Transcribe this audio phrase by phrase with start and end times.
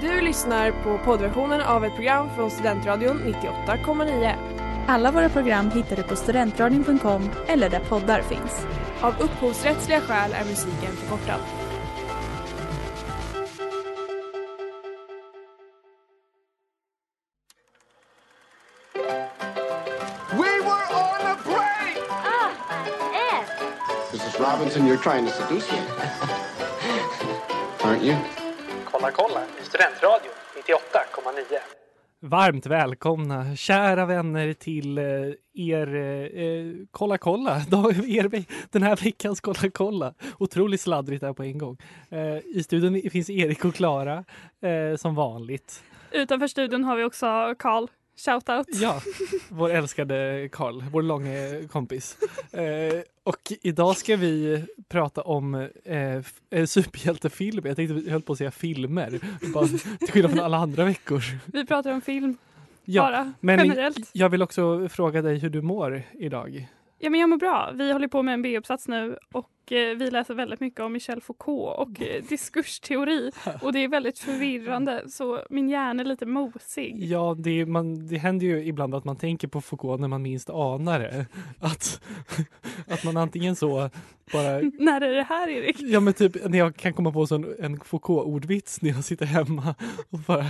[0.00, 4.34] Du lyssnar på poddversionen av ett program från Studentradion 98,9.
[4.88, 8.66] Alla våra program hittar du på studentradion.com eller där poddar finns.
[9.00, 11.40] Av upphovsrättsliga skäl är musiken förkortad.
[20.30, 21.98] We were on a break!
[24.12, 24.40] Mrs.
[24.40, 25.78] Robinson, you're trying to seduce me.
[27.80, 28.47] Aren't you?
[29.00, 30.32] Kolla kolla i Studentradion
[30.66, 31.58] 98,9.
[32.20, 35.04] Varmt välkomna kära vänner till eh,
[35.54, 37.56] er eh, Kolla kolla,
[38.06, 40.14] er, den här veckans Kolla kolla.
[40.38, 41.76] Otroligt sladdrigt där på en gång.
[42.10, 44.24] Eh, I studion finns Erik och Klara
[44.62, 45.82] eh, som vanligt.
[46.10, 47.86] Utanför studion har vi också Karl.
[48.24, 48.66] Shoutout.
[48.72, 49.00] Ja,
[49.48, 52.16] vår älskade Karl, vår långa kompis.
[52.52, 55.54] Eh, och idag ska vi prata om
[55.84, 57.66] eh, eh, superhjältefilmer.
[57.68, 59.20] Jag tänkte jag höll på att säga filmer,
[59.54, 61.22] bara, till skillnad från alla andra veckor.
[61.46, 62.36] Vi pratar om film
[62.84, 64.10] Ja, bara men generellt.
[64.12, 66.68] jag vill också fråga dig hur du mår idag.
[66.98, 67.70] Ja, men jag mår bra.
[67.74, 71.20] Vi håller på med en B-uppsats nu och eh, vi läser väldigt mycket om Michel
[71.20, 73.30] Foucault och eh, diskursteori.
[73.62, 77.04] Och det är väldigt förvirrande så min hjärna är lite mosig.
[77.04, 80.22] Ja, det, är- man, det händer ju ibland att man tänker på Foucault när man
[80.22, 81.26] minst anar det.
[81.60, 82.00] Att,
[82.88, 83.90] att man antingen så
[84.32, 85.76] bara När är det här Erik?
[85.80, 89.74] Ja men typ när jag kan komma på sån, en Foucault-ordvits när jag sitter hemma
[90.10, 90.46] och bara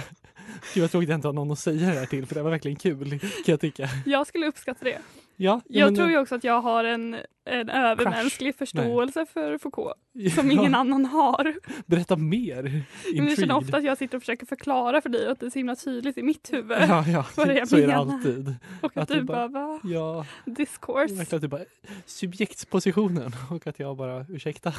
[0.75, 2.51] Gud vad tråkigt jag inte har någon att säga det här till för det var
[2.51, 3.89] verkligen kul kan jag tycka.
[4.07, 4.99] Jag skulle uppskatta det.
[5.41, 9.59] Ja, ja, Jag men- tror ju också att jag har en, en övermänsklig förståelse för
[9.59, 9.95] Foucault
[10.35, 11.55] som Ja, ingen annan har.
[11.87, 12.83] Berätta mer.
[13.17, 15.47] Men jag känner ofta att jag sitter och försöker förklara för dig och att det
[15.47, 16.79] är så himla tydligt i mitt huvud.
[16.81, 18.01] Ja, ja, vad jag så är det menar.
[18.01, 18.55] alltid.
[18.81, 19.81] och att, att du du bara, bara-?
[19.85, 21.15] Ja, Discourse.
[21.15, 21.65] verkligen typ bara
[22.07, 24.73] subjektspositionen och att jag bara ursäkta.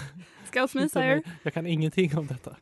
[0.52, 1.22] Scout me.
[1.44, 2.56] Jag kan ingenting om detta.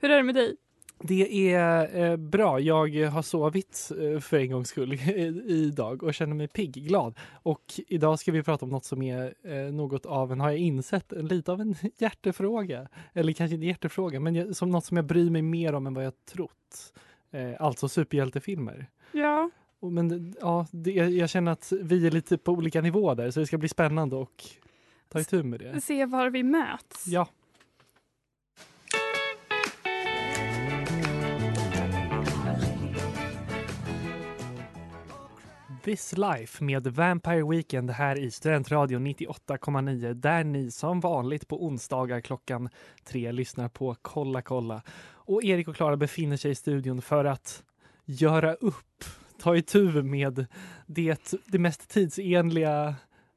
[0.00, 0.56] Hur är det med dig?
[1.04, 2.60] Det är eh, bra.
[2.60, 4.92] Jag har sovit eh, för en gångs skull
[5.46, 7.14] idag och känner mig pigg, glad.
[7.32, 10.58] Och idag ska vi prata om något som är eh, något av en, har jag
[10.58, 12.88] insett, en, lite av en hjärtefråga.
[13.12, 15.94] Eller kanske inte hjärtefråga, men jag, som något som jag bryr mig mer om än
[15.94, 16.92] vad jag trott.
[17.58, 18.86] Alltså superhjältefilmer.
[19.12, 19.50] Ja,
[19.80, 23.30] Och, men ja, det, jag, jag känner att vi är lite på olika nivåer där,
[23.30, 24.44] så det ska bli spännande och
[25.08, 25.80] ta itu med det.
[25.80, 27.06] se var vi möts.
[27.06, 27.28] Ja.
[35.84, 42.20] This Life med Vampire Weekend här i Studentradion 98,9 där ni som vanligt på onsdagar
[42.20, 42.68] klockan
[43.04, 44.82] tre lyssnar på Kolla kolla.
[45.14, 47.62] Och Erik och Klara befinner sig i studion för att
[48.04, 49.04] göra upp,
[49.38, 50.46] ta itu med
[50.86, 52.94] det, det mest tidsenliga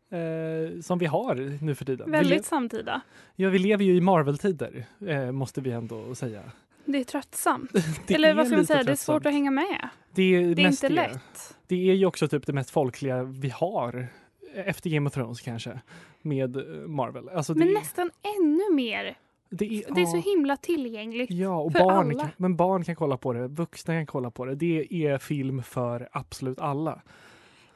[0.09, 2.11] eh, som vi har nu för tiden.
[2.11, 3.01] Väldigt samtida.
[3.35, 6.43] Ja, vi lever ju i Marvel-tider, eh, måste vi ändå säga.
[6.85, 7.71] Det är tröttsamt.
[8.07, 9.15] Det Eller är vad ska man säga, det är tröttsamt.
[9.15, 9.89] svårt att hänga med.
[10.13, 10.93] Det är, Det är inte det.
[10.95, 11.55] lätt.
[11.67, 14.07] Det är ju också typ det mest folkliga vi har.
[14.55, 15.79] Efter Game of Thrones kanske,
[16.21, 17.29] med eh, Marvel.
[17.29, 19.17] Alltså det, Men nästan ännu mer.
[19.49, 21.31] det är, Det är så himla tillgängligt.
[21.31, 22.19] Ja, och för barn alla.
[22.19, 24.55] kan, men barn kan kolla på det, vuxna kan kolla på det.
[24.55, 27.01] Det är film för absolut alla.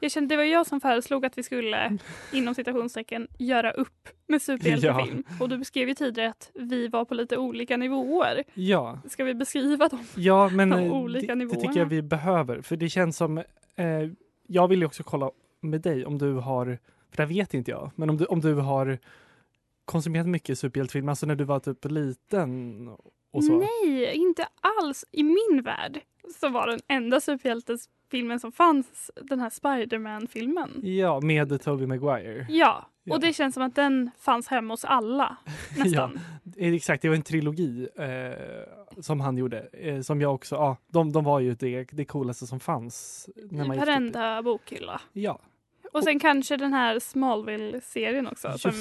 [0.00, 1.98] Jag kände, det var jag som föreslog att vi skulle,
[2.32, 5.24] inom citationstecken, göra upp med superhjältefilm.
[5.40, 8.44] Och du beskrev ju tidigare att vi var på lite olika nivåer.
[8.54, 10.04] Ja, Ska vi beskriva dem?
[10.16, 11.60] Ja, men De eh, olika det, det nivåerna.
[11.60, 12.62] tycker jag vi behöver.
[12.62, 13.38] För det känns som...
[13.38, 13.44] Eh,
[14.46, 15.30] jag vill ju också kolla
[15.60, 16.78] med dig om du har...
[17.10, 17.90] För det vet inte jag.
[17.96, 18.98] Men om du, om du har
[19.84, 22.88] konsumerat mycket superhjältefilm, alltså när du var typ liten
[23.30, 23.58] och så.
[23.58, 24.46] Nej, inte
[24.82, 25.04] alls.
[25.12, 26.00] I min värld
[26.40, 27.20] så var den enda
[28.10, 30.80] superhjältesfilmen som fanns den här Spiderman-filmen.
[30.82, 32.46] Ja, med Tobey Maguire.
[32.48, 33.14] Ja, Ja.
[33.14, 35.36] och det känns som att den fanns hemma hos alla
[35.78, 36.20] nästan.
[36.56, 39.60] Eh, Exakt, det var en trilogi eh, som han gjorde.
[39.72, 43.28] Eh, som jag också, ja, de, de var ju det, det coolaste som fanns.
[43.50, 45.00] När I man varenda bokhylla.
[45.12, 45.38] Ja,
[45.92, 48.72] Och sen kanske den här Smallville-serien också som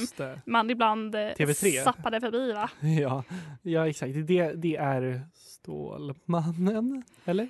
[0.46, 1.84] man ibland eh, TV3.
[1.84, 2.70] zappade förbi va?
[3.02, 3.24] Ja,
[3.62, 4.14] ja exakt.
[4.28, 7.48] Det, det är Stålmannen, eller?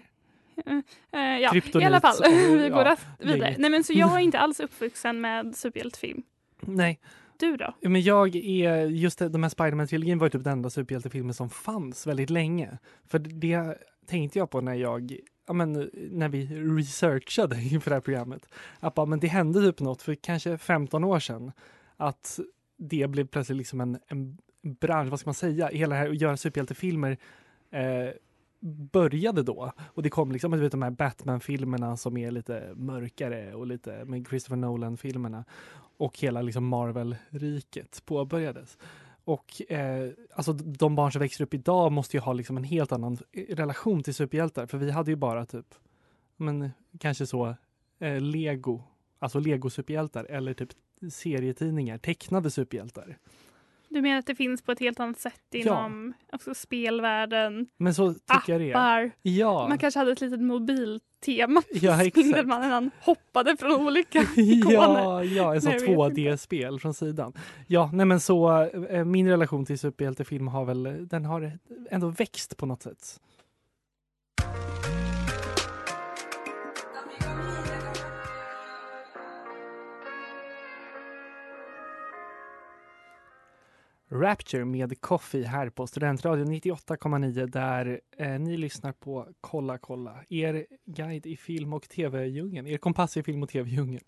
[1.13, 2.15] Eh, ja, Kryptonit i alla fall.
[2.57, 3.55] Vi går ja, vidare.
[3.57, 6.23] Nej men så jag är inte alls uppvuxen med superhjältefilm.
[6.61, 6.99] Nej,
[7.37, 7.73] Du då?
[7.81, 12.29] men jag är, just de här Spiderman-trilogin var typ den enda superhjältefilmen som fanns väldigt
[12.29, 12.77] länge.
[13.07, 13.75] För det
[14.07, 15.17] tänkte jag på när jag,
[15.47, 16.45] ja men när vi
[16.77, 18.49] researchade inför det här programmet.
[18.79, 21.51] Att bara, men det hände typ något för kanske 15 år sedan.
[21.97, 22.39] Att
[22.77, 26.21] det blev plötsligt liksom en, en bransch, vad ska man säga, hela det här att
[26.21, 27.17] göra superhjältefilmer
[27.71, 28.09] eh,
[28.91, 29.71] började då.
[29.79, 34.27] Och det kom liksom, vet de här Batman-filmerna som är lite mörkare och lite med
[34.27, 35.45] Christopher Nolan-filmerna.
[35.97, 38.77] Och hela liksom Marvel-riket påbörjades.
[39.23, 42.91] Och eh, alltså de barn som växer upp idag måste ju ha liksom en helt
[42.91, 44.65] annan eh, relation till superhjältar.
[44.65, 45.75] För vi hade ju bara typ,
[46.37, 47.55] men kanske så,
[47.99, 48.83] eh, lego,
[49.19, 50.69] alltså lego-superhjältar eller typ
[51.11, 53.17] serietidningar, tecknade superhjältar.
[53.89, 58.13] Du menar att det finns på ett helt annat sätt inom också spelvärlden, Men så
[58.13, 59.11] tycker jag det appar.
[59.21, 61.61] Ja, Man kanske hade ett litet mobiltema.
[61.71, 61.99] ja.
[62.09, 64.19] Spindelmannen han hoppade från olika
[64.69, 67.33] Ja, ja, en sån Nej, jag vet 2D-spel från sidan.
[67.67, 71.59] Ja, nej men så eh, min relation till superhjältefilm har väl, den har
[71.91, 73.19] ändå växt på något sätt.
[84.11, 90.65] Rapture med Coffee här på Studentradion 98,9 där eh, ni lyssnar på Kolla kolla, er
[90.85, 94.05] guide i film och tv-djungeln, er kompass i film och tv-djungeln.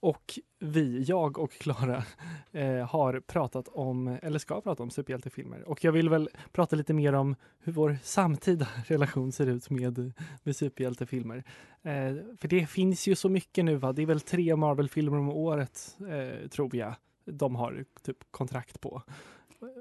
[0.00, 2.04] Och vi, jag och Klara,
[2.52, 5.68] eh, har pratat om, eller ska prata om superhjältefilmer.
[5.68, 10.12] Och jag vill väl prata lite mer om hur vår samtida relation ser ut med,
[10.42, 11.36] med superhjältefilmer.
[11.82, 15.28] Eh, för det finns ju så mycket nu va, det är väl tre Marvel-filmer om
[15.28, 16.94] året eh, tror jag
[17.24, 19.02] de har typ kontrakt på.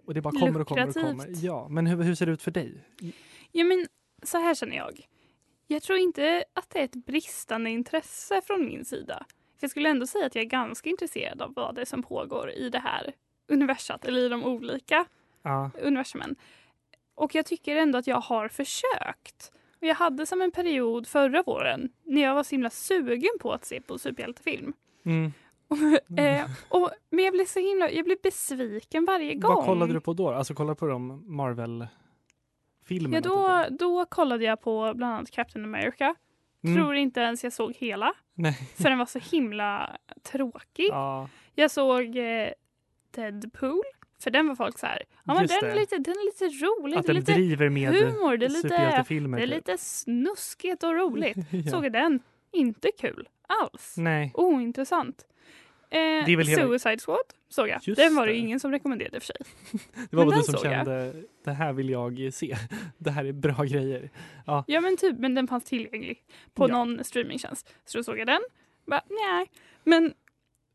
[0.06, 1.46] Och det bara kommer och kommer och kommer.
[1.46, 2.84] Ja, men hur, hur ser det ut för dig?
[3.52, 3.88] Ja, men
[4.24, 5.08] så här känner jag.
[5.68, 9.26] Jag tror inte att det är ett bristande intresse från min sida.
[9.30, 12.04] För jag skulle ändå säga att jag är ganska intresserad av vad det är som
[12.04, 13.14] pågår i det här
[13.48, 15.06] universat, eller i de olika
[15.42, 16.36] Ja, universumen.
[17.16, 19.52] Och jag tycker ändå att jag har försökt.
[19.82, 23.54] Och jag hade som en period förra våren när jag var så himla sugen på
[23.54, 24.74] att se på superhjältefilm.
[25.06, 25.34] mm.
[26.18, 29.56] Eh, och, men jag blev så himla jag blev besviken varje gång.
[29.56, 30.30] Vad kollade du på då?
[30.30, 33.18] Alltså kollade på de Marvel-filmerna?
[33.18, 33.22] Ja,
[33.70, 36.16] då, då kollade jag på bland annat Captain America.
[36.16, 36.18] typ?
[36.64, 36.76] Mm.
[36.76, 38.54] Tror inte ens jag såg hela, Nej.
[38.54, 40.88] för den var så himla tråkig.
[40.90, 42.50] Ja, Jag såg eh,
[43.12, 43.84] Deadpool,
[44.20, 46.98] för den var folk så här, ja men den är, lite, den är lite rolig,
[46.98, 49.50] att den lite driver med humor, det är lite, det är typ.
[49.50, 51.38] lite snuskigt och roligt.
[51.52, 51.72] ja.
[51.72, 52.20] Såg jag den,
[52.52, 53.96] inte kul alls.
[53.98, 55.26] Nej, Ointressant.
[55.90, 57.20] Eh, Suicide Squad
[57.50, 57.80] såg jag.
[57.84, 58.38] Just Den var det det.
[58.38, 59.36] ingen som rekommenderade för sig.
[60.10, 60.72] det var bara du den som såg jag.
[60.74, 61.14] kände
[61.44, 62.56] det här vill jag se.
[62.98, 64.10] Det här är bra grejer.
[64.46, 66.24] Ja men typ, men den fanns tillgänglig
[66.54, 66.68] på Ja.
[66.68, 67.74] någon streamingtjänst.
[67.86, 68.42] Så då såg jag den.
[68.86, 69.46] Bara, nej.
[69.84, 70.14] Men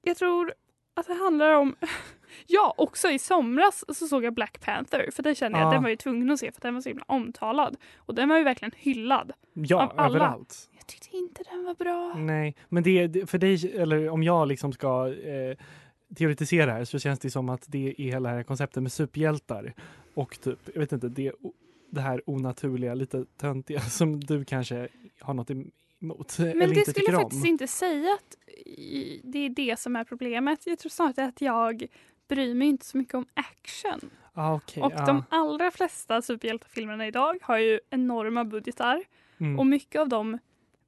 [0.03, 0.55] jag tror
[0.95, 1.77] att det handlar om...
[2.47, 5.11] ja, också i somras så såg jag Black Panther.
[5.13, 5.69] För det kände jag Ja.
[5.69, 7.77] att den var ju tvungen att se för den var så himla omtalad.
[7.97, 9.33] Och den var ju verkligen hyllad.
[9.53, 10.09] Ja, Av alla.
[10.09, 10.71] överallt.
[10.93, 12.15] Tyckte inte den var bra.
[12.17, 15.57] Nej, men det, för dig, eller om jag liksom ska eh,
[16.17, 19.75] teoretisera här så känns det som att det är hela det här konceptet med superhjältar
[20.15, 21.33] och typ, jag vet inte, det,
[21.91, 24.89] det här onaturliga, lite töntiga som du kanske
[25.21, 26.39] har något emot.
[26.39, 27.23] Men eller det inte skulle jag om.
[27.23, 28.37] faktiskt inte säga att
[29.23, 30.67] det är det som är problemet.
[30.67, 31.87] Jag tror snarare att jag
[32.29, 34.11] bryr mig inte så mycket om action.
[34.33, 35.07] Ah, okej, Och ja.
[35.07, 39.05] de allra flesta superhjältefilmerna idag har ju enorma budgetar.
[39.39, 39.59] Mm.
[39.59, 40.39] Och mycket av de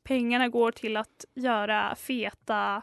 [0.04, 2.82] pengarna går till att göra feta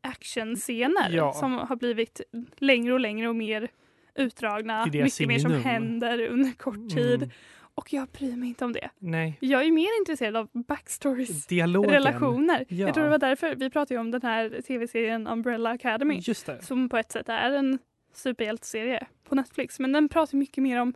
[0.00, 1.32] actionscener Ja.
[1.32, 2.20] som har blivit
[2.56, 3.68] längre och längre och mer
[4.14, 4.86] utdragna.
[4.86, 7.22] Mycket mer som händer under kort tid.
[7.22, 7.30] Mm.
[7.74, 8.90] Och jag bryr mig inte om det.
[8.98, 11.90] Nej, Jag är mer intresserad av backstories, dialogen.
[11.90, 12.64] relationer.
[12.68, 12.76] Ja.
[12.86, 16.22] Jag tror det var därför vi pratade om den här tv-serien Umbrella Academy
[16.60, 17.78] som på ett sätt är en
[18.14, 19.78] superhjälteserie på Netflix.
[19.78, 20.94] Men den pratar mycket mer om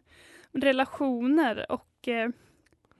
[0.52, 2.28] relationer och eh,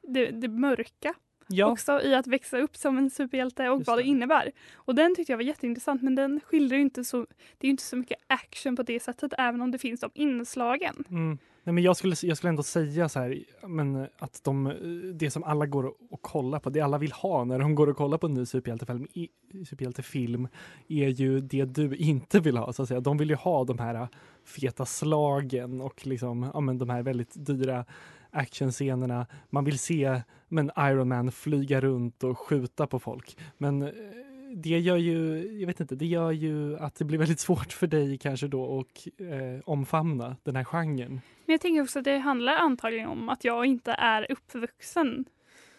[0.02, 1.14] det, det mörka
[1.52, 4.08] Ja, också i att växa upp som en superhjälte och Just vad det det.
[4.08, 4.52] innebär.
[4.74, 7.18] Och den tyckte jag var jätteintressant men den skildrar ju inte så,
[7.58, 10.10] det är ju inte så mycket action på det sättet även om det finns de
[10.14, 11.04] inslagen.
[11.08, 11.38] Mm.
[11.64, 14.74] Nej, men jag, skulle, jag skulle ändå säga så här, men att de,
[15.14, 17.88] det som alla går och, och kollar på, det alla vill ha när de går
[17.88, 19.28] och kollar på en ny superhjältefilm, i,
[19.68, 20.48] superhjältefilm
[20.88, 22.72] är ju det du inte vill ha.
[22.72, 23.00] Så att säga.
[23.00, 24.08] De vill ju ha de här
[24.44, 27.84] feta slagen och liksom, ja, men de här väldigt dyra
[28.32, 29.26] actionscenerna.
[29.50, 33.36] Man vill se men Iron Man flyga runt och skjuta på folk.
[33.58, 33.88] Men eh,
[34.56, 37.86] det gör ju, jag vet inte, det gör ju att det blir väldigt svårt för
[37.86, 41.10] dig kanske då att eh, omfamna den här genren.
[41.46, 45.24] Men jag tänker också att det handlar antagligen om att jag inte är uppvuxen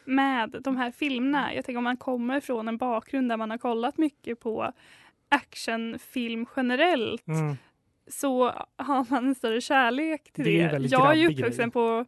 [0.06, 1.54] med de här filmerna.
[1.54, 4.72] Jag tänker om man kommer från en bakgrund där man har kollat mycket på
[5.30, 7.56] actionfilm generellt Mm.
[8.08, 8.44] så
[8.76, 10.86] har man en större kärlek till Det det.
[10.88, 12.06] jag är ju uppvuxen på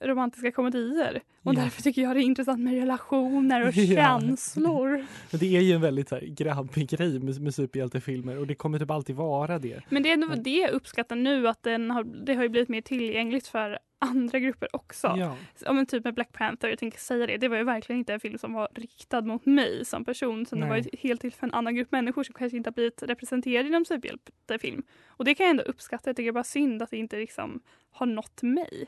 [0.00, 1.60] romantiska komedier och Ja.
[1.60, 4.18] därför tycker jag det är intressant med relationer och Ja.
[4.20, 4.88] känslor.
[5.30, 8.54] Men Det är ju en väldigt så här, grabbig grej med, med superhjältefilmer och det
[8.54, 9.82] kommer typ alltid vara det.
[9.88, 12.68] Men det är nog det jag uppskattar nu att den har, det har ju blivit
[12.68, 15.14] mer tillgängligt för andra grupper också.
[15.18, 15.36] Ja.
[15.64, 18.12] Ja, men typ med Black Panther, jag tänker säga det, det var ju verkligen inte
[18.14, 20.46] en film som var riktad mot mig som person.
[20.46, 20.68] Så det Nej.
[20.70, 23.68] var ju helt till för en annan grupp människor som kanske inte har blivit representerade
[23.68, 24.82] inom superhjältefilm.
[25.08, 26.08] Och det kan jag ändå uppskatta.
[26.10, 28.86] Jag tycker bara synd att det inte liksom har nått mig.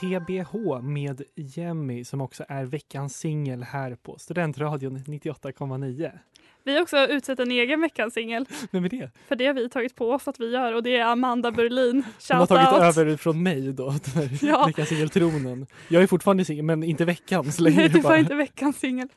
[0.00, 6.10] TBH med Jemmy som också är veckans singel här på Studentradion 98,9.
[6.64, 8.46] Vi har också utsett en egen veckans singel.
[8.70, 9.10] Vem är det?
[9.28, 12.04] För det har vi tagit på oss att vi gör och det är Amanda Berlin.
[12.28, 12.98] Hon har Shout tagit out!
[12.98, 13.94] över från mig då,
[14.42, 14.66] Ja.
[14.66, 15.66] veckans singeltronen.
[15.88, 17.76] Jag är fortfarande singel men inte veckans längre.
[17.80, 18.18] Nej, du får bara.
[18.18, 19.08] inte veckans singel.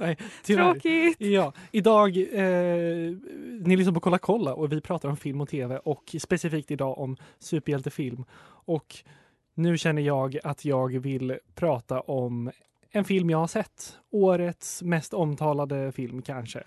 [0.00, 0.72] Nej, tyvärr.
[0.72, 1.20] Tråkigt!
[1.20, 2.44] Ja, idag, eh,
[3.64, 6.98] ni lyssnar på Kolla kolla och vi pratar om film och tv och specifikt idag
[6.98, 8.24] om superhjältefilm.
[8.64, 9.04] Och
[9.54, 12.50] nu känner jag att jag vill prata om
[12.90, 13.98] en film jag har sett.
[14.10, 16.62] Årets mest omtalade film kanske.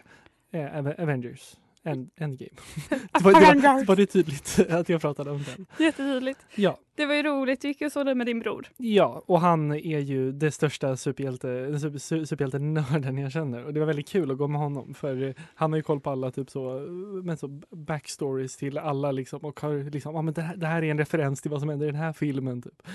[0.51, 1.55] Eh, Avengers.
[1.87, 2.49] End, Endgame.
[2.89, 5.65] det var, det var, var det tydligt att jag pratade om den?
[5.79, 6.39] Jättetydligt.
[6.55, 8.67] Ja, Det var ju roligt, du gick och såg det med din bror.
[8.77, 13.63] ja, och han är ju det största superhjälte, super, su- superhjältenörden jag känner.
[13.65, 16.09] Och det var väldigt kul att gå med honom för han har ju koll på
[16.09, 16.79] alla typ så,
[17.23, 20.83] men så backstories till alla liksom och har liksom, ja men det här, det här
[20.83, 22.61] är en referens till vad som händer i den här filmen.
[22.61, 22.87] Typ.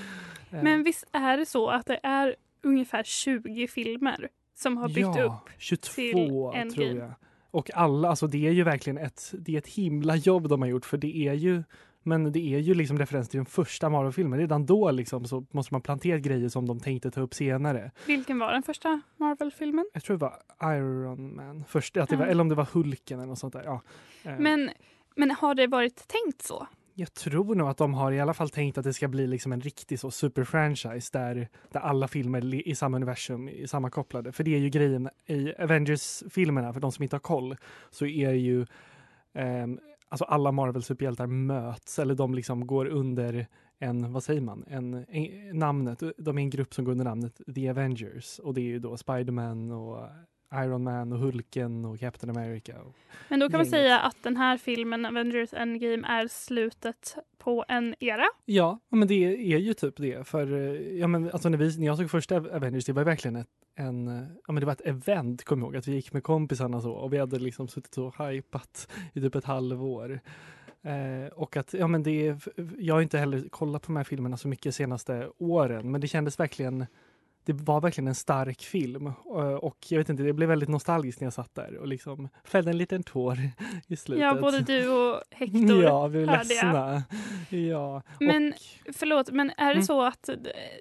[0.50, 5.16] Eh, Men visst är det så att det är ungefär 20 filmer som har byggt
[5.16, 6.94] ja, upp 22 till tror Endgame.
[7.00, 7.14] jag.
[7.50, 10.69] Och alla, alltså det är ju verkligen ett, det är ett himla jobb de har
[10.69, 11.62] gjort för det är ju
[12.02, 14.38] men det är ju liksom referens till den första Marvel-filmen.
[14.38, 17.90] Redan då liksom så måste man plantera grejer som de tänkte ta upp senare.
[18.07, 19.87] Vilken var den första Marvel-filmen?
[19.92, 20.25] Jag tror det
[20.61, 22.30] var Iron Man först, att det var, Ja.
[22.30, 23.62] eller om det var Hulken eller något sånt där.
[23.64, 23.80] Ja.
[24.23, 24.71] Eh, Men,
[25.16, 26.66] men har det varit tänkt så?
[27.00, 29.52] Jag tror nog att de har i alla fall tänkt att det ska bli liksom
[29.52, 34.33] en riktig så superfranchise där, där alla filmer i samma universum är sammankopplade.
[34.33, 37.57] För det är ju grejen i Avengers-filmerna, för de som inte har koll,
[37.90, 38.66] så är ju
[39.35, 43.47] ehm, alltså alla Marvel-superhjältar möts eller de liksom går under
[43.78, 47.40] en, vad säger man, en, en, namnet, de är en grupp som går under namnet
[47.54, 50.09] The Avengers och det är ju då Spiderman och
[50.54, 52.80] Iron Man och Hulken och Captain America.
[52.80, 52.95] Och,
[53.28, 53.71] Men då kan man Gänget.
[53.71, 58.25] säga att den här filmen, Avengers Endgame, är slutet på en era.
[58.45, 59.14] Ja, men det
[59.54, 60.26] är ju typ det.
[60.26, 63.37] För eh, ja, men alltså när, vi, när jag såg första Avengers, det var verkligen
[63.37, 65.76] ett, en, eh, ja, men det var ett event, kommer jag ihåg.
[65.76, 69.35] Att vi gick med kompisarna så och vi hade liksom suttit och hypat i typ
[69.35, 70.21] ett halvår.
[70.83, 72.37] Eh, och att, ja men det
[72.78, 76.09] jag har inte heller kollat på de här filmerna så mycket senaste åren, men det
[76.09, 76.87] kändes verkligen
[77.52, 81.21] det var verkligen en stark film Eh, och jag vet inte, det blev väldigt nostalgiskt
[81.21, 83.38] när jag satt där och liksom fällde en liten tår
[83.88, 84.23] i slutet.
[84.25, 85.83] Ja, både du och Hector.
[85.83, 86.49] Ja, vi är hörde jag.
[86.49, 87.02] ledsna.
[87.50, 88.02] Ja.
[88.21, 89.83] Men- och, Förlåt, men är det Mm.
[89.83, 90.28] så att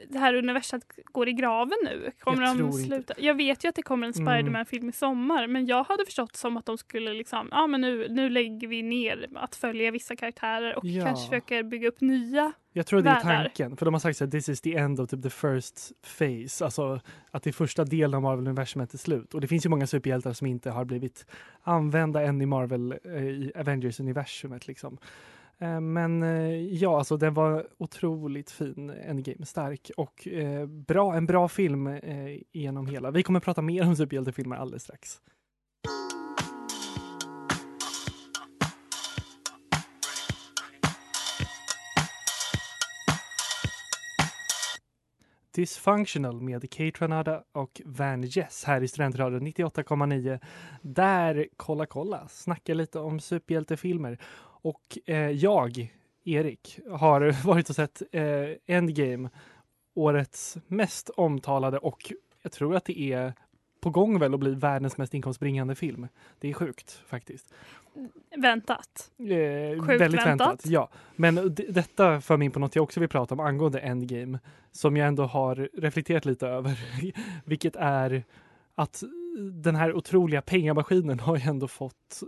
[0.10, 2.12] det här universet går i graven nu?
[2.20, 2.84] Kommer Jag de tror inte.
[2.96, 3.14] sluta?
[3.18, 4.28] Jag vet ju att det kommer en Mm.
[4.28, 8.08] Spiderman-film i sommar, men jag hade förstått som att de skulle liksom, ja men nu,
[8.10, 11.06] nu lägger vi ner att följa vissa karaktärer och Ja.
[11.06, 12.52] kanske försöker bygga upp nya.
[12.74, 15.00] Jag tror det är tanken, för de har sagt så här, this is the end
[15.00, 17.00] of the first phase, alltså
[17.32, 19.34] att det är första delen av Marvel-universumet är slut.
[19.34, 21.26] Och det finns ju många superhjältar som inte har blivit
[21.62, 24.98] använda än i Marvel, eh, i Avengers-universumet liksom.
[25.60, 31.26] Eh, Men eh, ja, alltså den var otroligt fin, Endgame, stark och eh, bra, en
[31.26, 33.12] bra film eh, genom hela.
[33.12, 35.22] Vi kommer prata mer om superhjältefilmer alldeles strax.
[45.52, 50.40] Dysfunctional med Kate Renata och Van Jess här i Studentradion 98,9.
[50.82, 54.20] Där Kolla kolla snackar lite om superhjältefilmer.
[54.62, 59.30] Och eh, jag, Erik, har varit och sett eh, Endgame,
[59.96, 63.34] årets mest omtalade och jag tror att det är
[63.82, 66.08] på gång väl att bli världens mest inkomstbringande film.
[66.40, 67.54] Det är sjukt faktiskt.
[68.38, 69.12] Väntat.
[69.18, 70.48] Eh, Sjukt väldigt väntat.
[70.50, 70.66] väntat.
[70.66, 73.80] Ja, men d- detta för mig in på något jag också vill prata om angående
[73.80, 74.40] Endgame
[74.72, 76.80] som jag ändå har reflekterat lite över,
[77.46, 78.24] vilket är
[78.76, 79.04] att
[79.64, 82.20] den här otroliga pengamaskinen har ju ändå fått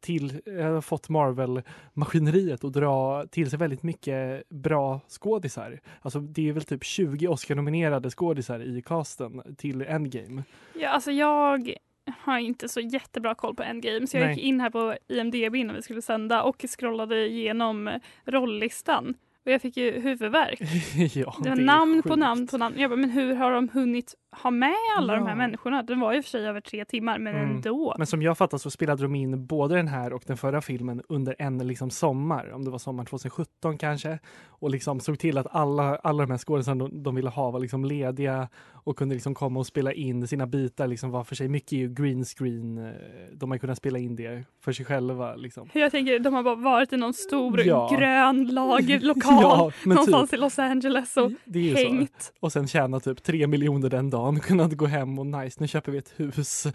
[0.00, 5.80] till, eh, fått Marvel-maskineriet att dra till sig väldigt mycket bra skådisar.
[6.02, 10.42] Alltså det är väl typ 20 Oscar-nominerade skådisar i casten till Endgame.
[10.74, 11.74] Ja, alltså jag
[12.18, 14.34] har inte så jättebra koll på Endgame så jag Nej.
[14.34, 19.14] gick in här på IMDB innan vi skulle sända och scrollade igenom rolllistan.
[19.44, 20.60] Och jag fick ju huvudvärk.
[21.14, 22.78] ja, Det var är namn på namn på namn.
[22.78, 25.36] Jag bara, men hur har de hunnit ha med alla de här Ja.
[25.36, 25.82] människorna.
[25.82, 27.50] Den var ju för sig över tre timmar, men Mm.
[27.56, 27.94] ändå.
[27.98, 31.02] Men som jag fattar så spelade de in både den här och den förra filmen
[31.08, 34.18] under en liksom sommar, om det var sommar 2017 kanske,
[34.48, 37.60] och liksom såg till att alla, alla de här skådespelarna de, de ville ha var
[37.60, 38.48] liksom lediga
[38.84, 41.48] och kunde liksom komma och spela in sina bitar liksom var för sig.
[41.48, 42.92] Mycket är ju green screen, eh,
[43.32, 45.34] de har kunnat spela in det för sig själva.
[45.34, 45.68] Liksom.
[45.74, 47.88] Jag tänker, de har bara varit i någon stor Ja.
[47.98, 50.38] grön lagerlokal Ja, någonstans typ.
[50.38, 51.82] i Los Angeles och Det är ju så.
[51.82, 52.32] hängt.
[52.40, 55.92] Och sen tjäna typ tre miljoner den dagen, kunna gå hem och nice, nu köper
[55.92, 56.66] vi ett hus.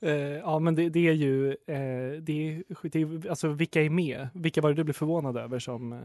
[0.00, 3.90] Eh, ja men det, det är ju, eh, det är, det är, alltså vilka är
[3.90, 4.28] med?
[4.34, 5.92] Vilka var det du blev förvånad över som?
[5.92, 5.98] eh,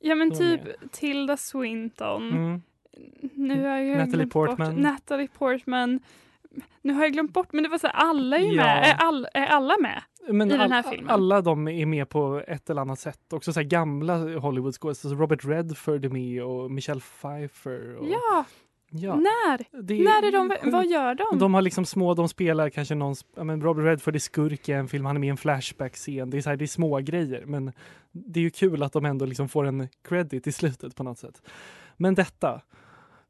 [0.00, 2.28] Ja men typ är- Tilda Swinton.
[2.32, 2.62] Mm.
[3.34, 4.74] Nu har jag Natalie glömt Portman.
[4.74, 4.82] Bort.
[4.82, 6.00] Natalie Portman.
[6.82, 8.64] Nu har jag glömt bort, men det var så här, alla är ju Ja.
[8.64, 8.84] med.
[8.90, 10.02] Är, all, är alla med?
[10.30, 11.10] Men I den här all- filmen.
[11.10, 13.32] alla de är med på ett eller annat sätt.
[13.32, 17.96] Också så här gamla Hollywood-skådespelare, Robert Redford är med och Michelle Pfeiffer.
[17.96, 18.44] Och, Ja,
[18.90, 19.16] ja.
[19.16, 19.82] när?
[19.82, 21.38] Det När är de, vad gör de?
[21.38, 24.72] De har liksom små, de spelar kanske någon, ja, men Robert Redford är skurk i
[24.72, 26.30] en film, han är med i en Flashback-scen.
[26.30, 27.72] Det är, så här, det är små grejer men
[28.12, 31.18] det är ju kul att de ändå liksom får en credit i slutet på något
[31.18, 31.42] sätt.
[31.96, 32.60] Men detta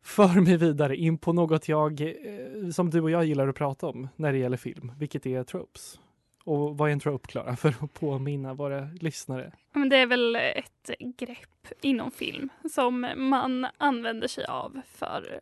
[0.02, 3.86] för mig vidare in på något jag, eh, som du och jag gillar att prata
[3.86, 6.00] om när det gäller film, vilket är tropes.
[6.44, 9.52] Och vad är en trope, Klara, för att påminna våra lyssnare?
[9.72, 15.40] Men det är väl ett grepp inom film som man använder sig av för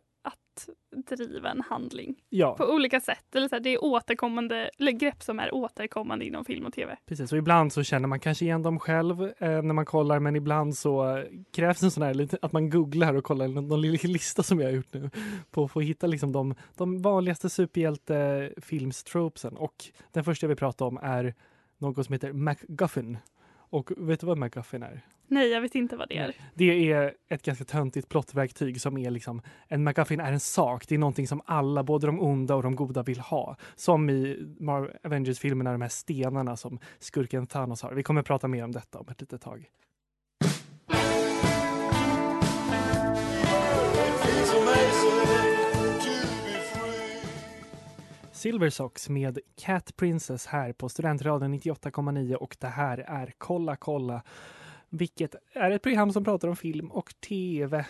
[0.97, 3.35] att driva en handling Ja, på olika sätt.
[3.35, 6.97] Eller så här, det är återkommande, eller grepp som är återkommande inom film och tv.
[7.05, 10.35] Precis, och ibland så känner man kanske igen dem själv eh, när man kollar, men
[10.35, 14.43] ibland så eh, krävs en sån här att man googlar och kollar någon, liten lista
[14.43, 15.09] som jag har gjort nu
[15.51, 19.57] på att få hitta liksom de, de vanligaste superhjältefilmstropesen.
[19.57, 21.33] Och den första jag vill prata om är
[21.77, 23.17] något som heter MacGuffin.
[23.69, 25.01] Och vet du vad MacGuffin är?
[25.29, 26.35] Nej, jag vet inte vad det är.
[26.53, 30.87] Det är ett ganska töntigt plottverktyg som är liksom en MacGuffin är en sak.
[30.87, 33.55] Det är någonting som alla, både de onda och de goda vill ha.
[33.75, 34.37] Som i
[35.03, 37.93] Avengers-filmerna, de här stenarna som skurken Thanos har.
[37.93, 39.69] Vi kommer att prata mer om detta om ett litet tag.
[48.37, 54.23] Silver Socks med Cat Princess här på Studentradion 98,9 och det här är Kolla kolla
[54.89, 57.85] vilket är ett program som pratar om film och tv.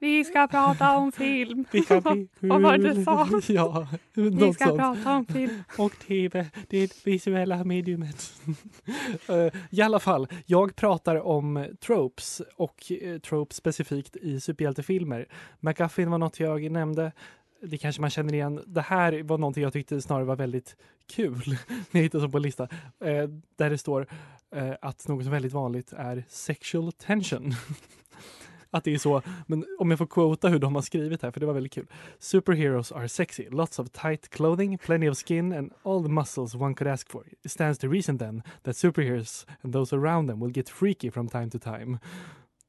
[0.00, 1.64] Vi ska prata om film.
[1.72, 3.28] Det kan bli Vad var det du sa?
[3.52, 4.78] Ja, Vi ska sånt.
[4.78, 5.62] prata om film.
[5.78, 8.32] Och tv, det visuella mediumet.
[9.28, 15.26] Eh, I alla fall, jag pratar om tropes och eh, tropes specifikt i superhjältefilmer.
[15.60, 17.12] McGuffin var något jag nämnde.
[17.62, 18.64] Det kanske man känner igen.
[18.66, 22.36] Det här var någonting jag tyckte snarare var väldigt kul när jag hittade som på
[22.38, 22.62] en lista.
[23.04, 24.06] Eh, där det står
[24.50, 27.54] eh, att något som är väldigt vanligt är sexual tension.
[28.70, 31.40] att det är så, men om jag får quota hur de har skrivit här, för
[31.40, 31.86] det var väldigt kul.
[32.18, 36.74] Superheroes are sexy, lots of tight clothing, plenty of skin and all the muscles one
[36.74, 37.24] could ask for.
[37.44, 41.28] It stands to reason then that superheroes and those around them will get freaky from
[41.28, 41.98] time to time.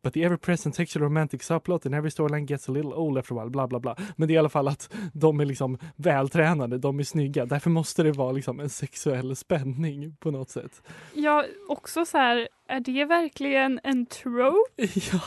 [0.04, 3.40] But the ever-present sexual romantic subplot in every storyline gets a little old after a
[3.40, 3.96] while, bla bla bla.
[4.16, 7.46] Men det är i alla fall att de är liksom vältränade, de är snygga.
[7.46, 10.82] Därför måste det vara liksom en sexuell spänning på något sätt.
[11.14, 14.58] Ja, också så här, är det verkligen en trope?
[15.12, 15.22] Ja,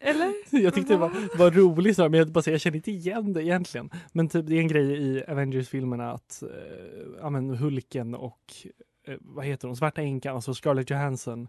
[0.00, 0.32] Eller?
[0.50, 3.42] Jag tyckte det var, var roligt, men jag, bara säger, jag känner inte igen det
[3.42, 3.90] egentligen.
[4.12, 6.48] Men typ, det är en grej i Avengers-filmerna att eh,
[7.20, 8.40] ja, men Hulken och
[9.06, 11.48] eh, vad heter hon, Svarta Änkan, alltså Scarlett Johansson,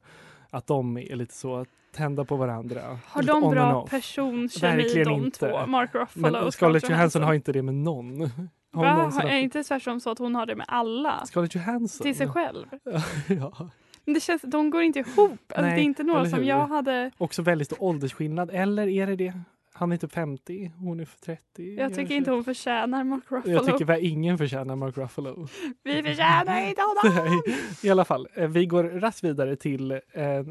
[0.50, 3.00] att de är lite så tända på varandra.
[3.06, 5.40] Har de bra personkemi de inte.
[5.40, 5.66] två?
[5.66, 8.22] Mark Ruffalo Men och Scarlett Johansson har inte det med någon.
[8.22, 8.30] Har
[8.74, 8.96] hon Va?
[8.98, 11.26] någonsin Är inte tvärtom så att hon har det med alla?
[11.26, 12.06] Scarlett Johansson?
[12.06, 12.66] Till sig själv?
[13.28, 13.70] ja.
[14.06, 15.32] Men det känns, de går inte ihop.
[15.48, 17.12] Alltså, Nej, det är inte några som jag hade...
[17.18, 19.34] Också väldigt stor åldersskillnad, eller är det det?
[19.78, 21.76] Han är typ 50, hon är 30.
[21.78, 23.54] Jag tycker inte hon förtjänar Mark Ruffalo.
[23.54, 25.48] Jag tycker väl ingen förtjänar Mark Ruffalo.
[25.84, 27.26] Vi förtjänar inte honom!
[27.46, 28.28] Nej, i alla fall.
[28.36, 30.00] eh, Vi går raskt vidare till eh,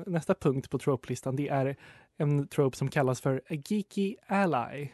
[0.06, 1.36] nästa punkt på trope-listan.
[1.36, 1.76] Det är
[2.16, 4.88] en trope som kallas för a geeky ally.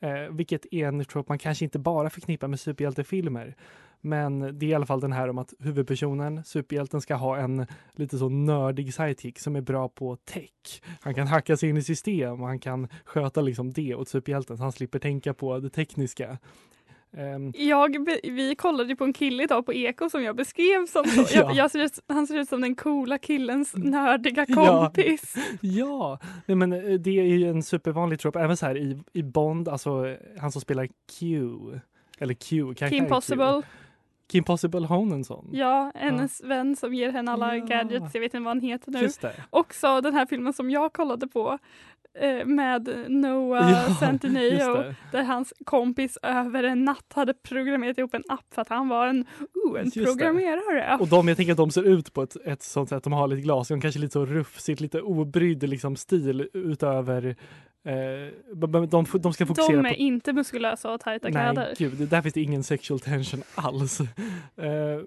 [0.00, 3.54] Eh, vilket är en trope man kanske inte bara förknippar med superhjältefilmer.
[4.04, 7.66] Men det är i alla fall den här om att huvudpersonen, superhjälten, ska ha en
[7.92, 10.82] lite så nördig sidekick som är bra på tech.
[11.00, 14.56] Han kan hacka sig in i system och han kan sköta liksom det åt superhjälten
[14.56, 16.38] så han slipper tänka på det tekniska.
[17.16, 21.20] Ehm, Jag, vi kollade på en kille idag på Eko som jag beskrev som så.
[21.38, 21.40] Ja.
[21.40, 24.54] Jag, jag ser ut, han ser ut som den coola killens nördiga Ja.
[24.94, 25.34] kompis.
[25.60, 28.40] Ja, nej, men eh, det är ju en supervanlig trope.
[28.40, 30.88] Även så här i, i Bond, alltså eh, han som spelar
[31.18, 31.42] Q.
[32.18, 33.62] Eller Q, Kim Q.
[34.32, 35.48] Kim Possible har hon en sån?
[35.52, 37.64] Ja, hennes vän som ger henne alla Ja.
[37.64, 38.14] gadgets.
[38.14, 38.98] Jag vet inte vad han heter nu.
[39.00, 39.32] Just det.
[39.50, 41.58] Också den här filmen som jag kollade på.
[42.20, 48.22] eh, med Noah Ja, Centineo där hans kompis över en natt hade programmerat ihop en
[48.28, 50.04] app för att han var en, oh, en Just det.
[50.04, 50.96] programmerare.
[51.00, 53.28] Och de, jag tänker att de ser ut på ett, ett sånt sätt, de har
[53.28, 57.36] lite glasögon, kanske lite så rufsigt, lite obrydd liksom stil utöver
[58.54, 61.74] de, de, de ska fokusera De är på inte muskulösa och tajta Nej, kläder.
[61.78, 64.00] gud, där finns det ingen sexual tension alls.
[64.00, 64.06] Eh,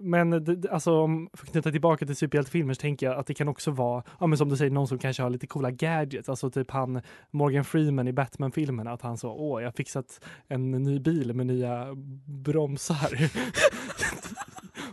[0.02, 0.34] men
[0.72, 3.72] alltså, om för att knyta tillbaka till superhjältefilmer så tänker jag att det kan också
[3.72, 6.30] vara, ja, men som du säger, någon som kanske har lite coola gadgets.
[6.30, 10.72] Alltså typ han Morgan Freeman i Batman-filmerna, att han sa åh, jag har fixat en
[10.72, 11.88] ny bil med nya
[12.26, 13.18] bromsar.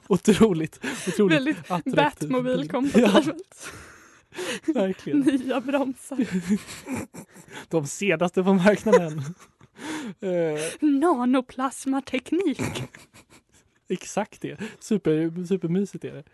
[0.08, 2.68] otroligt, otroligt Väldigt attraktiv Batmobil bil.
[2.70, 3.26] kompatibelt.
[3.26, 3.32] Ja,
[4.74, 5.20] verkligen.
[5.20, 6.18] Nya bromsar.
[7.68, 9.22] De senaste på marknaden.
[10.20, 12.60] Eh, Nanoplasmateknik.
[13.88, 14.60] Exakt det.
[14.78, 16.24] Super, supermysigt är det.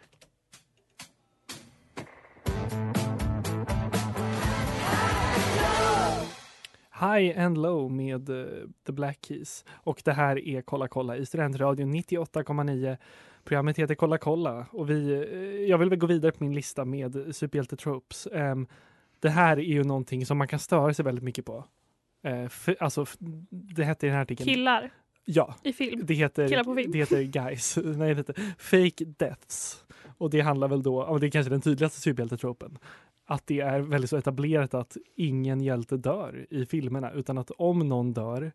[7.01, 8.47] High and Low med eh,
[8.87, 9.65] The Black Keys.
[9.71, 12.97] Och det här är Kolla kolla i Studentradion 98,9.
[13.45, 16.85] Programmet heter Kolla kolla och vi, eh, jag vill väl gå vidare på min lista
[16.85, 18.27] med superhjälte-tropes.
[18.33, 18.67] Ehm,
[19.21, 21.65] det här är ju någonting som man kan störa sig väldigt mycket på.
[22.23, 23.07] Eh, för, alltså,
[23.51, 24.49] det hette i den här artikeln.
[24.49, 24.91] Killar
[25.25, 26.01] Ja, i film.
[26.05, 26.93] det heter, Killar på film.
[26.93, 27.77] det heter Guys.
[27.85, 29.85] Nej, det heter Fake Deaths.
[30.19, 32.79] Och det handlar väl då, och det är kanske den tydligaste superhjältetropen,
[33.31, 37.89] att det är väldigt så etablerat att ingen hjälte dör i filmerna, utan att om
[37.89, 38.53] någon dör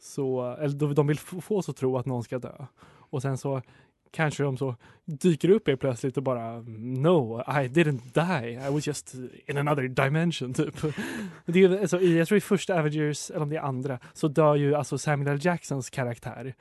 [0.00, 2.66] så, eller de, vill få oss att tro att någon ska dö.
[2.86, 3.62] Och sen så
[4.10, 8.68] kanske de så dyker upp helt plötsligt och bara No, I didn't die.
[8.68, 9.14] I was just
[9.46, 10.74] in another dimension typ.
[11.46, 14.28] Det är, alltså, i, jag tror i första Avengers, eller om det är andra, så
[14.28, 15.38] dör ju alltså Samuel L.
[15.42, 16.54] Jacksons karaktär.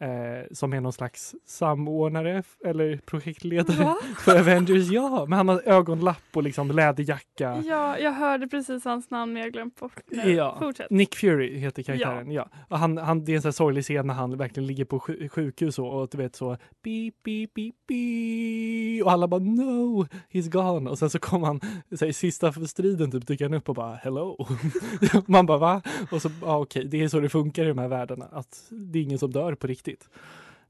[0.00, 3.96] Eh, som är någon slags samordnare eller projektledare Va?
[4.18, 4.90] för Avengers.
[4.90, 7.62] Ja, men han har ögonlapp och liksom läderjacka.
[7.64, 10.30] Ja, jag hörde precis hans namn men jag glömt bort det.
[10.32, 10.56] Ja.
[10.60, 10.90] Fortsätt.
[10.90, 12.30] Nick Fury heter karaktären.
[12.30, 12.48] Ja.
[12.68, 15.28] Och han, han, det är en sån sorglig scen när han verkligen ligger på sju-
[15.28, 19.04] sjukhus och, och du vet så beep, beep, beep, beep.
[19.04, 20.90] Och alla bara no, he's gone.
[20.90, 21.60] Och sen så kom han
[21.94, 24.46] så här, i sista striden typ dyker han upp och bara hello.
[25.26, 25.82] Man bara va?
[26.10, 28.28] Och så ja, okej, det är så det funkar i de här världarna.
[28.32, 29.83] Att det är ingen som dör på riktigt.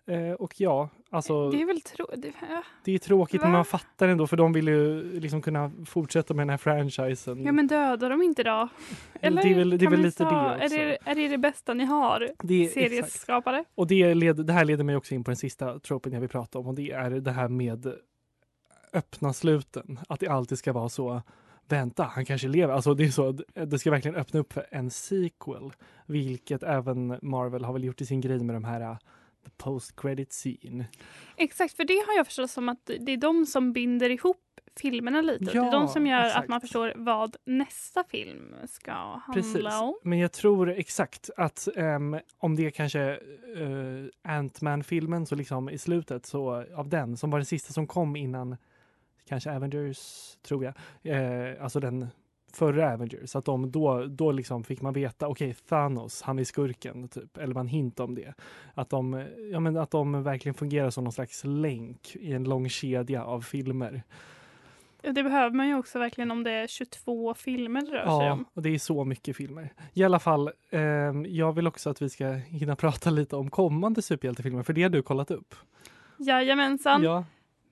[0.06, 2.06] Eh, och ja, alltså Det är väl tro...
[2.16, 2.62] Det, ja.
[2.84, 3.58] det är tråkigt men Va?
[3.58, 7.44] man fattar ändå för de vill ju liksom kunna fortsätta med den här franchisen.
[7.44, 8.68] ja men dödar de inte då?
[9.20, 10.74] Eller det är väl, det är väl lite ta- det också.
[10.76, 12.30] Är det, är det det bästa ni har?
[12.42, 12.74] Det är, exakt.
[12.74, 13.64] Serieskapare?
[13.74, 16.28] Och det, led, det här leder mig också in på den sista tropen jag vill
[16.28, 17.94] prata om och det är det här med
[18.92, 19.98] öppna sluten.
[20.08, 21.22] Att det alltid ska vara så
[21.68, 22.74] Vänta, han kanske lever.
[22.74, 23.32] Alltså det är så,
[23.66, 25.72] det ska verkligen öppna upp för en sequel.
[26.06, 28.96] Vilket även Marvel har väl gjort i sin grej med de här uh,
[29.44, 30.86] the post credit scene.
[31.36, 34.36] Exakt, för det har jag förstått som att det är de som binder ihop
[34.76, 35.44] filmerna lite.
[35.44, 36.42] det är Ja, de som gör exakt.
[36.44, 39.80] att man förstår vad nästa film ska handla Precis.
[39.82, 39.94] om.
[40.02, 43.18] Men jag tror exakt att ehm, om det kanske
[43.56, 48.16] uh, Ant-Man-filmen så liksom i slutet så av den som var den sista som kom
[48.16, 48.56] innan
[49.28, 50.74] kanske Avengers tror jag.
[51.02, 52.06] Eh, alltså den
[52.52, 53.36] förra Avengers.
[53.36, 57.36] Att de då, då liksom fick man veta okej Thanos, han är skurken typ.
[57.36, 58.34] Eller man hint om det.
[58.74, 62.44] Att de, eh, ja, men att de verkligen fungerar som någon slags länk i en
[62.44, 64.02] lång kedja av filmer.
[65.02, 68.26] Ja, Det behöver man ju också verkligen om det är 22 filmer det rör sig
[68.26, 68.44] Ja, om.
[68.54, 69.72] och det är så mycket filmer.
[69.92, 74.02] I alla fall, ehm, jag vill också att vi ska hinna prata lite om kommande
[74.02, 75.54] superhjältefilmer, för det har du kollat upp.
[76.18, 77.24] Jajamensan, Ja.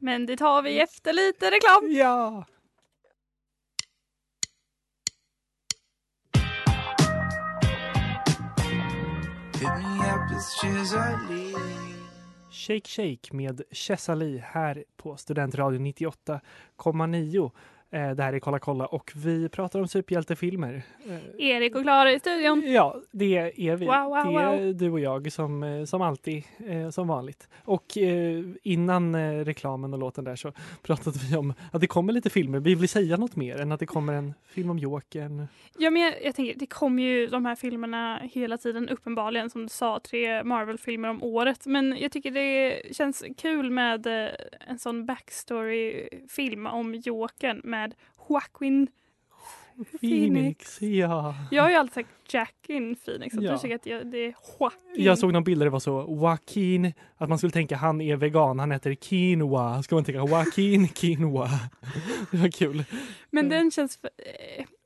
[0.03, 1.93] Men det tar vi efter lite reklam.
[1.93, 2.45] ja!
[12.51, 17.51] Shake Shake med Chesali här på Studentradion 98,9.
[17.95, 20.83] Eh, det här är Kolla kolla och vi pratar om superhjältefilmer.
[21.07, 22.63] Eh, Erik och Klara i studion.
[22.67, 23.87] Ja, det är vi.
[23.87, 24.77] Wow, wow, det är wow.
[24.77, 26.45] du och jag som, eh, som alltid,
[26.91, 27.49] som vanligt.
[27.65, 27.97] Och
[28.63, 30.53] innan reklamen och låten där så
[30.83, 32.61] pratade vi om att det kommer lite filmer.
[32.61, 35.47] Vi vill säga något mer än att det kommer en film om Jokern.
[35.79, 39.63] Ja, men jag, jag tänker, det kommer ju de här filmerna hela tiden uppenbarligen som
[39.63, 41.67] du sa, tre Marvel-filmer om året.
[41.67, 44.07] Men jag tycker det känns kul med
[44.69, 47.82] en sån backstory-film om Jokern med
[48.29, 48.89] Joaquin
[50.01, 51.35] Phoenix, ja.
[51.51, 53.53] Jag har ju alltid sagt Jackin Phoenix, Ja.
[53.53, 55.05] du tycker att jag, det är Joaquin.
[55.05, 58.17] Jag såg någon bild där det var så Joaquin, att man skulle tänka han är
[58.17, 59.83] vegan, han heter quinoa.
[59.83, 61.49] Ska man tänka Joaquin quinoa.
[62.31, 62.85] Det var kul.
[63.31, 63.99] Men den känns...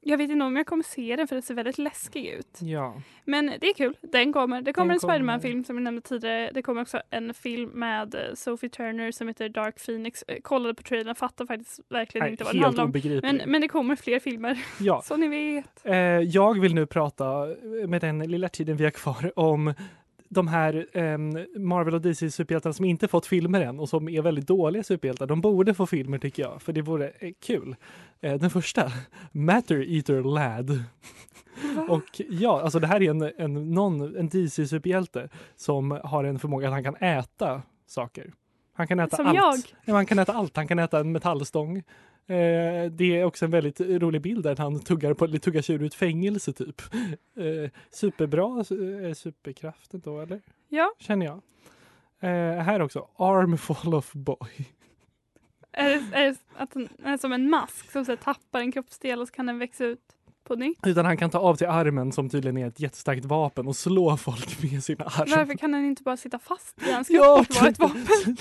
[0.06, 2.58] Eh, jag vet inte om jag kommer se den för det ser väldigt läskig ut.
[2.60, 2.94] Ja.
[3.24, 3.96] Men det är kul.
[4.00, 4.62] Den kommer.
[4.62, 5.00] Det kommer Den en.
[5.00, 6.50] Spiderman-film som vi nämnde tidigare.
[6.54, 10.22] Det kommer också en film med eh, Sophie Turner som heter Dark Phoenix.
[10.22, 12.92] Eh, kollade på trailern, fattar faktiskt verkligen Nej, inte vad den handlar om.
[13.22, 15.02] Men, men det kommer fler filmer, ja.
[15.04, 15.86] så ni vet.
[15.86, 17.46] Eh, jag vill nu prata
[17.86, 19.74] med den lilla tiden vi har kvar om
[20.28, 24.22] de här ehm, Marvel och DC superhjältarna som inte fått filmer än och som är
[24.22, 25.26] väldigt dåliga superhjältar.
[25.26, 27.76] De borde få filmer tycker jag, för det vore eh, kul.
[28.20, 28.92] Eh, den första,
[29.32, 30.84] Matter Eater Lad.
[31.88, 36.38] och ja, alltså det här är en, en, någon, en DC superhjälte som har en
[36.38, 38.32] förmåga att han kan äta saker.
[38.76, 39.36] Han kan äta Som allt.
[39.36, 39.58] jag.
[39.84, 40.56] Ja, han kan äta allt.
[40.56, 41.76] Han kan äta en metallstång.
[42.28, 45.82] Eh, det är också en väldigt rolig bild där han tuggar, på, tuggar sig ur
[45.84, 46.82] ett fängelse typ.
[47.36, 50.40] Eh, superbra eh, superkraften då eller?
[50.68, 50.92] Ja.
[50.98, 51.42] Känner jag.
[52.20, 54.66] Eh, här också, Armful of Boy.
[55.72, 59.20] Är det, är det att den är som en mask som så tappar en kroppsdel
[59.20, 60.15] och så kan den växa ut
[60.54, 60.78] nytt?
[60.86, 64.16] Utan han kan ta av till armen som tydligen är ett jättestarkt vapen och slå
[64.16, 65.26] folk med sin arm.
[65.36, 68.36] Varför kan den inte bara sitta fast i hans Ja, kropp och vara ett vapen?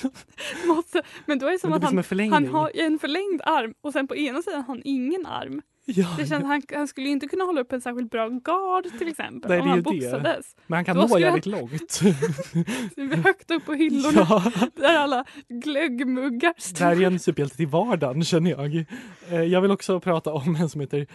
[0.68, 3.42] Måste, men då är det som det att blir som han, han har en förlängd
[3.42, 5.62] arm och sen på ena sidan har han ingen arm.
[5.86, 9.08] ja, Det känns han, han skulle inte kunna hålla upp en särskilt bra gard till
[9.08, 10.56] exempel Nej, om han boxades.
[10.68, 12.00] men han kan nå jävligt långt.
[12.96, 14.44] Det är högt upp på hyllorna ja.
[14.76, 17.06] där alla glöggmuggar Det här är står.
[17.06, 18.86] en superhjälte till vardagen känner jag.
[19.30, 21.08] Eh, jag vill också prata om en som heter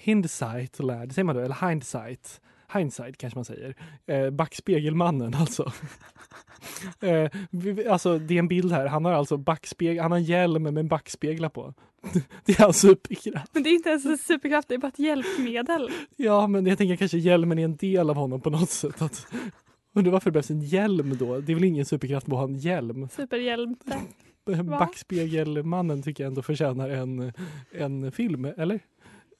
[0.00, 1.42] Hindsight Lad, säger man då?
[1.42, 2.40] Eller Hindsight?
[2.72, 3.74] Hindsight kanske man säger.
[4.06, 5.72] Eh, backspegelmannen alltså.
[7.00, 7.30] eh,
[7.90, 10.88] alltså det är en bild här, han har alltså backspegel, han har hjälm med en
[10.88, 11.74] backspeglar på.
[12.44, 13.54] det är hans superkraft.
[13.54, 15.90] Men det är inte ens en superkraft, det är bara ett hjälpmedel.
[16.16, 19.02] Ja men jag tänker kanske hjälmen är en del av honom på något sätt.
[19.02, 19.26] Att,
[19.94, 21.40] undrar varför det behövs en hjälm då?
[21.40, 23.08] Det är väl ingen superkraft att ha en hjälm?
[23.08, 23.98] Superhjälte.
[24.56, 24.78] Va?
[24.78, 27.32] Backspegelmannen tycker jag ändå förtjänar en,
[27.72, 28.80] en film, eller?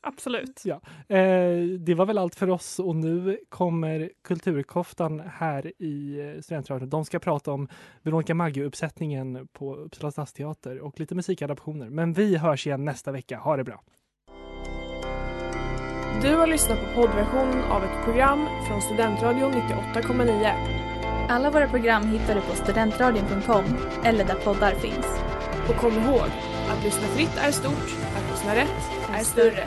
[0.00, 0.62] Absolut.
[0.64, 0.80] Ja.
[1.08, 6.88] Eh, det var väl allt för oss och nu kommer Kulturkoftan här i eh, Studentradion.
[6.88, 7.68] De ska prata om
[8.02, 11.90] Veronica Maggio-uppsättningen på Uppsala stadsteater och lite musikadaptioner.
[11.90, 13.38] Men vi hörs igen nästa vecka.
[13.38, 13.82] Ha det bra!
[16.22, 21.28] Du har lyssnat på poddversionen av ett program från Studentradion 98,9.
[21.28, 23.64] Alla våra program hittar du på studentradion.com
[24.04, 25.06] eller där poddar finns.
[25.68, 26.28] Och kom ihåg,
[26.70, 27.96] att lyssna fritt är stort,
[28.54, 29.66] rätt är större.